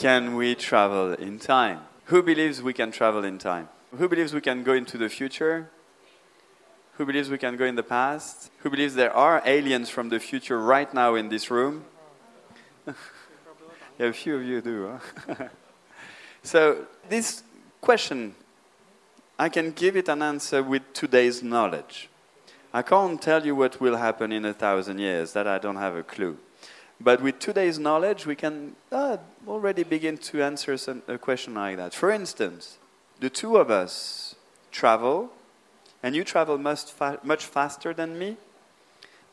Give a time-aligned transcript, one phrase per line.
[0.00, 1.80] Can we travel in time?
[2.04, 3.68] Who believes we can travel in time?
[3.98, 5.68] Who believes we can go into the future?
[6.94, 8.50] Who believes we can go in the past?
[8.60, 11.84] Who believes there are aliens from the future right now in this room?
[12.86, 14.98] yeah, a few of you do.
[15.28, 15.48] Huh?
[16.42, 17.42] so, this
[17.82, 18.34] question,
[19.38, 22.08] I can give it an answer with today's knowledge.
[22.72, 25.94] I can't tell you what will happen in a thousand years, that I don't have
[25.94, 26.38] a clue.
[27.02, 29.16] But with today's knowledge, we can uh,
[29.48, 31.94] already begin to answer some, a question like that.
[31.94, 32.76] For instance,
[33.20, 34.34] the two of us
[34.70, 35.30] travel,
[36.02, 38.36] and you travel much, fa- much faster than me,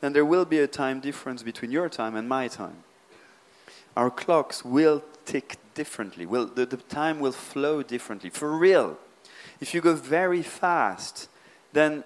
[0.00, 2.84] then there will be a time difference between your time and my time.
[3.96, 8.30] Our clocks will tick differently, will, the, the time will flow differently.
[8.30, 8.96] For real.
[9.60, 11.28] If you go very fast,
[11.72, 12.04] then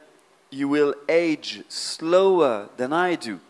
[0.50, 3.40] you will age slower than I do.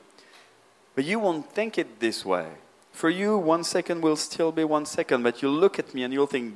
[0.95, 2.49] But you won't think it this way.
[2.93, 6.13] For you, one second will still be one second, but you'll look at me and
[6.13, 6.55] you'll think,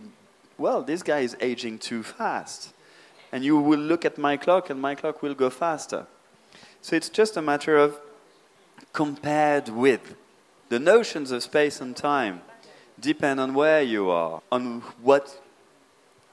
[0.58, 2.74] well, this guy is aging too fast.
[3.32, 6.06] And you will look at my clock and my clock will go faster.
[6.82, 7.98] So it's just a matter of
[8.92, 10.14] compared with.
[10.68, 12.42] The notions of space and time
[12.98, 15.40] depend on where you are, on what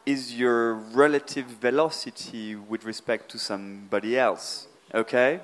[0.06, 4.67] is your relative velocity with respect to somebody else.
[4.94, 5.40] Okay?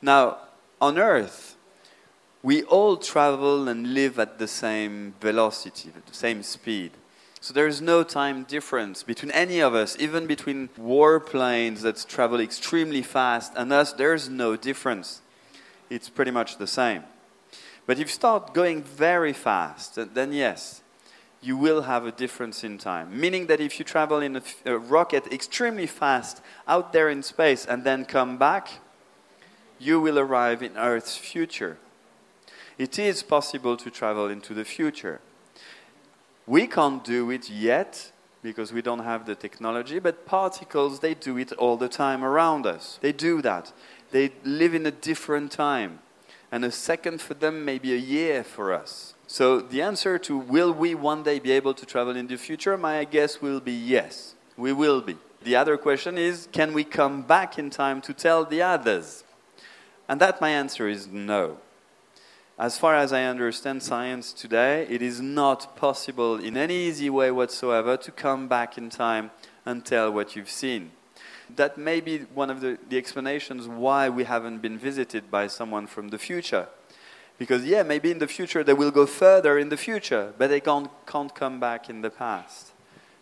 [0.00, 0.38] Now,
[0.80, 1.49] on Earth,
[2.42, 6.92] we all travel and live at the same velocity, at the same speed.
[7.40, 12.40] So there is no time difference between any of us, even between warplanes that travel
[12.40, 15.22] extremely fast and us, there's no difference.
[15.88, 17.04] It's pretty much the same.
[17.86, 20.82] But if you start going very fast, then yes,
[21.42, 23.18] you will have a difference in time.
[23.18, 27.64] Meaning that if you travel in a, a rocket extremely fast out there in space
[27.64, 28.68] and then come back,
[29.78, 31.78] you will arrive in Earth's future.
[32.80, 35.20] It is possible to travel into the future.
[36.46, 38.10] We can't do it yet
[38.42, 42.64] because we don't have the technology, but particles, they do it all the time around
[42.64, 42.98] us.
[43.02, 43.74] They do that.
[44.12, 45.98] They live in a different time.
[46.50, 49.12] And a second for them may be a year for us.
[49.26, 52.78] So the answer to will we one day be able to travel in the future,
[52.78, 54.36] my guess will be yes.
[54.56, 55.18] We will be.
[55.42, 59.22] The other question is can we come back in time to tell the others?
[60.08, 61.58] And that my answer is no.
[62.60, 67.30] As far as I understand science today, it is not possible in any easy way
[67.30, 69.30] whatsoever to come back in time
[69.64, 70.90] and tell what you've seen.
[71.56, 75.86] That may be one of the, the explanations why we haven't been visited by someone
[75.86, 76.68] from the future
[77.38, 80.60] because, yeah, maybe in the future they will go further in the future, but they
[80.60, 82.72] can't, can't come back in the past.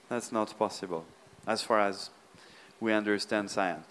[0.09, 1.05] That's not possible,
[1.47, 2.11] as far as
[2.81, 3.87] we understand science.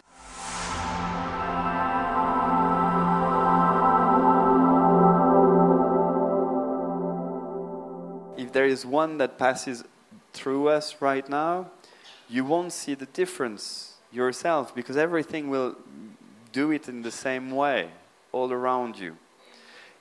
[8.57, 9.83] There is one that passes
[10.33, 11.69] through us right now,
[12.27, 15.75] you won't see the difference yourself because everything will
[16.51, 17.89] do it in the same way
[18.31, 19.15] all around you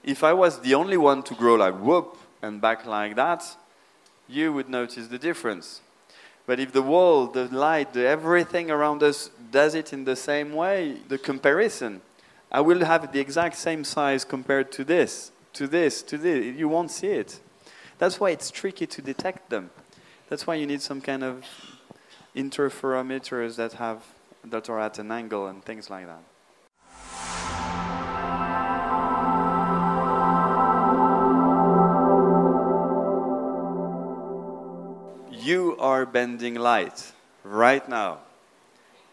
[0.07, 3.45] if I was the only one to grow like whoop and back like that,
[4.29, 5.81] you would notice the difference.
[6.47, 10.53] But if the world, the light, the everything around us does it in the same
[10.53, 12.03] way, the comparison,
[12.53, 16.57] I will have the exact same size compared to this, to this, to this.
[16.57, 17.41] You won't see it.
[17.99, 19.71] That's why it's tricky to detect them.
[20.29, 21.45] That's why you need some kind of
[22.35, 24.05] interferometers that have
[24.45, 26.23] that are at an angle and things like that.
[35.31, 37.13] You are bending light
[37.45, 38.19] right now.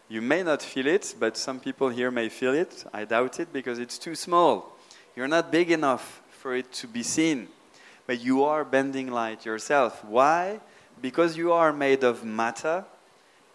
[0.08, 2.84] You may not feel it, but some people here may feel it.
[2.92, 4.76] I doubt it because it's too small.
[5.16, 7.48] You're not big enough for it to be seen.
[8.06, 10.04] But you are bending light yourself.
[10.04, 10.60] Why?
[11.00, 12.84] Because you are made of matter,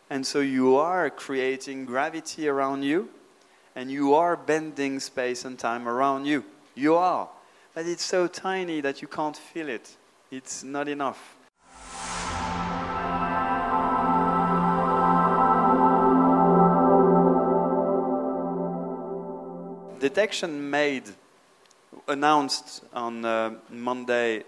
[0.09, 3.09] and so you are creating gravity around you,
[3.75, 6.43] and you are bending space and time around you.
[6.75, 7.29] You are.
[7.75, 9.95] But it's so tiny that you can't feel it.
[10.31, 11.35] It's not enough.
[19.99, 21.03] detection made,
[22.09, 24.43] announced on uh, Monday,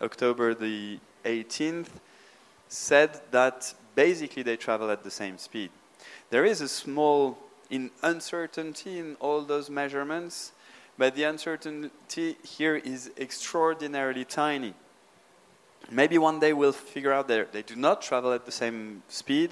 [0.00, 1.88] October the 18th,
[2.68, 5.70] said that basically they travel at the same speed.
[6.30, 7.38] There is a small
[7.70, 10.52] in uncertainty in all those measurements,
[10.98, 14.74] but the uncertainty here is extraordinarily tiny.
[15.90, 19.50] Maybe one day we'll figure out that they do not travel at the same speed,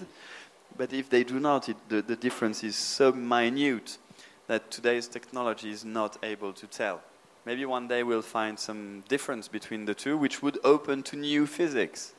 [0.77, 3.99] but if they do not, it, the, the difference is so minute
[4.47, 7.01] that today's technology is not able to tell.
[7.47, 11.47] Maybe one day we'll find some difference between the two, which would open to new
[11.47, 12.13] physics.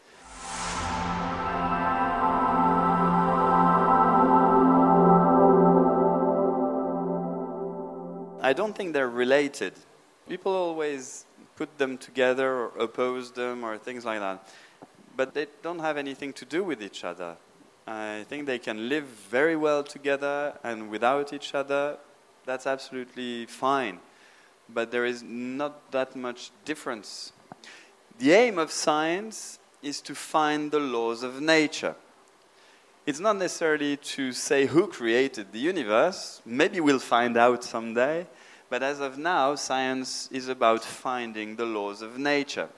[8.43, 9.73] I don't think they're related.
[10.27, 11.25] People always
[11.55, 14.47] put them together or oppose them or things like that.
[15.15, 17.37] But they don't have anything to do with each other.
[17.85, 21.97] I think they can live very well together and without each other.
[22.45, 23.99] That's absolutely fine.
[24.69, 27.33] But there is not that much difference.
[28.19, 31.95] The aim of science is to find the laws of nature.
[33.05, 36.41] It's not necessarily to say who created the universe.
[36.45, 38.27] Maybe we'll find out someday.
[38.69, 42.69] But as of now, science is about finding the laws of nature.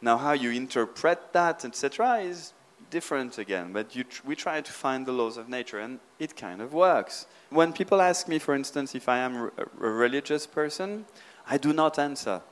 [0.00, 2.52] Now, how you interpret that, etc., is
[2.92, 3.72] different again.
[3.72, 7.26] But tr- we try to find the laws of nature, and it kind of works.
[7.50, 11.06] When people ask me, for instance, if I am a religious person,
[11.48, 12.42] I do not answer.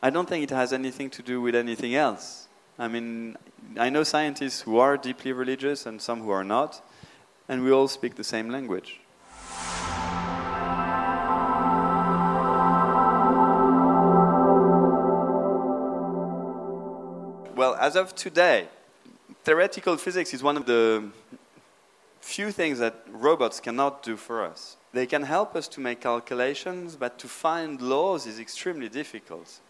[0.00, 2.46] I don't think it has anything to do with anything else.
[2.78, 3.36] I mean,
[3.76, 6.80] I know scientists who are deeply religious and some who are not,
[7.48, 9.00] and we all speak the same language.
[17.56, 18.68] Well, as of today,
[19.48, 21.02] theoretical physics is one of the
[22.20, 24.76] few things that robots cannot do for us.
[24.92, 29.60] They can help us to make calculations, but to find laws is extremely difficult.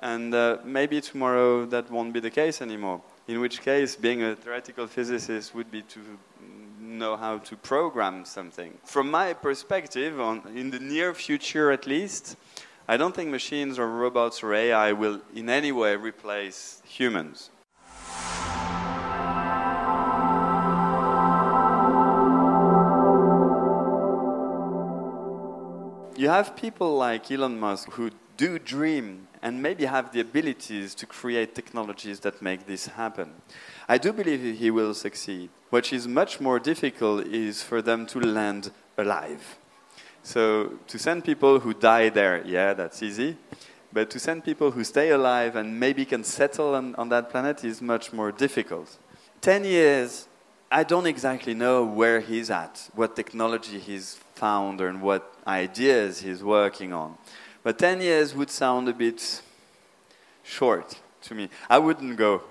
[0.00, 3.00] And uh, maybe tomorrow that won't be the case anymore.
[3.28, 6.00] In which case, being a theoretical physicist would be to
[6.80, 8.76] know how to program something.
[8.82, 12.34] From my perspective, on, in the near future at least,
[12.88, 17.51] I don't think machines or robots or AI will in any way replace humans.
[26.22, 31.04] You have people like Elon Musk who do dream and maybe have the abilities to
[31.04, 33.32] create technologies that make this happen.
[33.88, 35.50] I do believe he will succeed.
[35.70, 39.58] What is much more difficult is for them to land alive.
[40.22, 43.36] So to send people who die there, yeah, that's easy.
[43.92, 47.64] But to send people who stay alive and maybe can settle on, on that planet
[47.64, 48.96] is much more difficult.
[49.40, 50.28] 10 years,
[50.72, 56.42] I don't exactly know where he's at, what technology he's found, and what ideas he's
[56.42, 57.18] working on.
[57.62, 59.42] But 10 years would sound a bit
[60.42, 61.50] short to me.
[61.68, 62.42] I wouldn't go.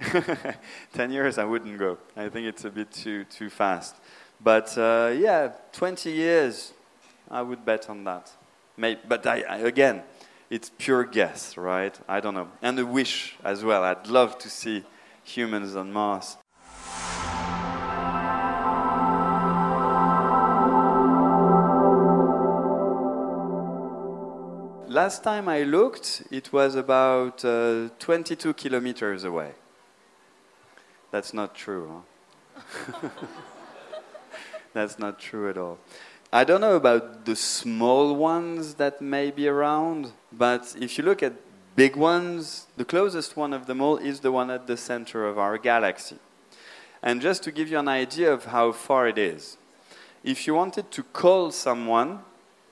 [0.92, 1.98] 10 years, I wouldn't go.
[2.16, 3.94] I think it's a bit too, too fast.
[4.40, 6.72] But uh, yeah, 20 years,
[7.30, 8.28] I would bet on that.
[8.76, 10.02] Maybe, but I, I, again,
[10.50, 11.96] it's pure guess, right?
[12.08, 12.48] I don't know.
[12.60, 13.84] And a wish as well.
[13.84, 14.84] I'd love to see
[15.22, 16.38] humans on Mars.
[25.08, 29.52] Last time I looked, it was about uh, 22 kilometers away.
[31.10, 32.04] That's not true.
[32.52, 33.08] Huh?
[34.74, 35.78] That's not true at all.
[36.30, 41.22] I don't know about the small ones that may be around, but if you look
[41.22, 41.32] at
[41.74, 45.38] big ones, the closest one of them all is the one at the center of
[45.38, 46.18] our galaxy.
[47.02, 49.56] And just to give you an idea of how far it is,
[50.22, 52.24] if you wanted to call someone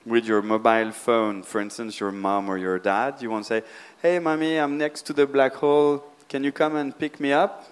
[0.07, 3.63] with your mobile phone, for instance, your mom or your dad, you won't say,
[4.01, 6.05] Hey, mommy, I'm next to the black hole.
[6.29, 7.67] Can you come and pick me up?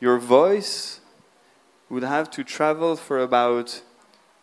[0.00, 1.00] Your voice
[1.90, 3.82] would have to travel for about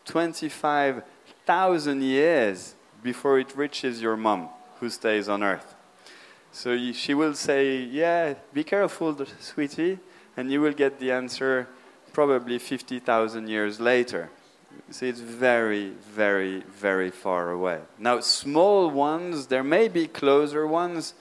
[0.06, 4.50] 25,000 years before it reaches your mom
[4.80, 5.74] who stays on earth.
[6.52, 10.00] So she will say, Yeah, be careful, sweetie,
[10.38, 11.68] and you will get the answer
[12.14, 14.30] probably 50,000 years later.
[14.92, 17.82] So it's very, very, very far away.
[18.00, 21.14] Now, small ones, there may be closer ones,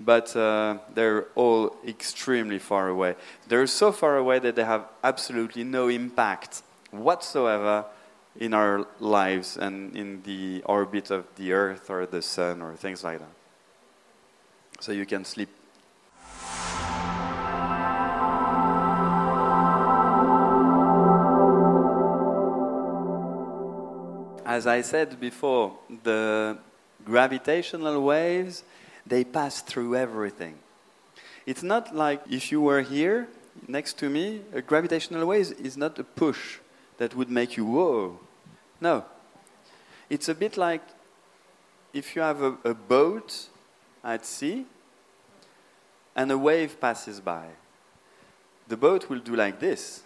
[0.00, 3.14] but uh, they're all extremely far away.
[3.48, 7.84] They're so far away that they have absolutely no impact whatsoever
[8.38, 13.04] in our lives and in the orbit of the earth or the sun or things
[13.04, 13.28] like that.
[14.80, 15.48] So you can sleep.
[24.54, 26.56] As I said before, the
[27.04, 28.62] gravitational waves,
[29.04, 30.54] they pass through everything.
[31.44, 33.26] It's not like if you were here
[33.66, 36.58] next to me, a gravitational wave is not a push
[36.98, 38.20] that would make you whoa.
[38.80, 39.04] No.
[40.08, 40.84] It's a bit like
[41.92, 43.48] if you have a, a boat
[44.04, 44.66] at sea
[46.14, 47.46] and a wave passes by.
[48.68, 50.04] The boat will do like this.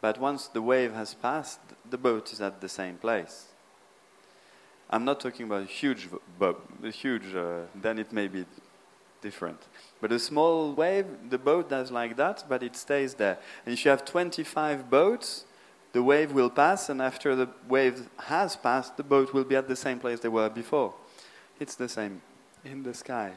[0.00, 3.46] But once the wave has passed, the boat is at the same place.
[4.90, 8.46] I'm not talking about a huge boat, a huge, uh, then it may be
[9.20, 9.58] different.
[10.00, 13.38] But a small wave, the boat does like that, but it stays there.
[13.66, 15.44] And if you have 25 boats,
[15.92, 19.68] the wave will pass, and after the wave has passed, the boat will be at
[19.68, 20.94] the same place they were before.
[21.58, 22.22] It's the same
[22.64, 23.32] in the sky.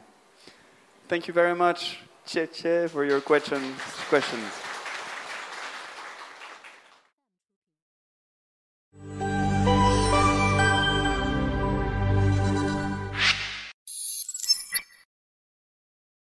[1.08, 3.76] Thank you very much, Che Che, for your questions.
[4.08, 4.61] questions.